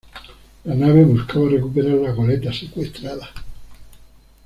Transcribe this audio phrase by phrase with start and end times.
[0.65, 3.29] La nave buscaba recuperar las goletas secuestradas.